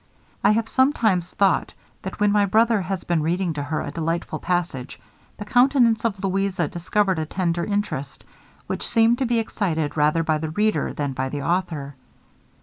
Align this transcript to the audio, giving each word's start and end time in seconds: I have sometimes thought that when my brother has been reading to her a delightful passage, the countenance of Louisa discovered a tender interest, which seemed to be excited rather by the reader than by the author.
I 0.43 0.49
have 0.53 0.67
sometimes 0.67 1.31
thought 1.35 1.75
that 2.01 2.19
when 2.19 2.31
my 2.31 2.47
brother 2.47 2.81
has 2.81 3.03
been 3.03 3.21
reading 3.21 3.53
to 3.53 3.61
her 3.61 3.81
a 3.83 3.91
delightful 3.91 4.39
passage, 4.39 4.99
the 5.37 5.45
countenance 5.45 6.03
of 6.05 6.23
Louisa 6.23 6.67
discovered 6.67 7.19
a 7.19 7.25
tender 7.27 7.63
interest, 7.63 8.23
which 8.65 8.81
seemed 8.87 9.19
to 9.19 9.27
be 9.27 9.37
excited 9.37 9.95
rather 9.95 10.23
by 10.23 10.39
the 10.39 10.49
reader 10.49 10.91
than 10.91 11.13
by 11.13 11.29
the 11.29 11.43
author. 11.43 11.93